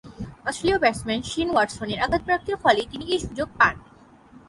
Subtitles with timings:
[0.47, 3.75] অস্ট্রেলীয় batsman Shane ওয়াটসনের আঘাতপ্রাপ্তির ফলেই তিনি এ সুযোগ পান।